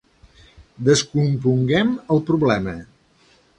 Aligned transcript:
Descomponguem 0.87 1.93
el 2.17 2.25
problema. 2.33 2.77